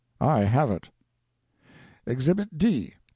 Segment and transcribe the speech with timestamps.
[0.19, 0.89] I have it.
[2.07, 2.95] EXHIBIT D.